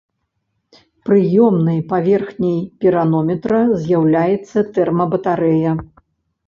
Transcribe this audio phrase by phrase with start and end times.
[1.09, 5.71] Прыёмнай паверхняй піранометра з'яўляецца тэрмабатарэя.